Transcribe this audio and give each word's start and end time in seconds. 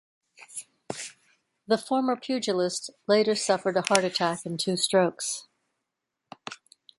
The 1.67 1.77
former 1.77 2.15
pugilist 2.15 2.89
later 3.05 3.35
suffered 3.35 3.77
a 3.77 3.83
heart 3.83 4.03
attack 4.03 4.47
and 4.47 4.59
two 4.59 4.75
strokes. 4.75 5.47